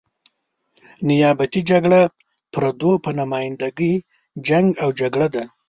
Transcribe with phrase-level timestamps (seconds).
[1.07, 2.01] نیابتي جګړه
[2.53, 3.93] پردو په نماینده ګي
[4.47, 5.43] جنګ او جګړه ده.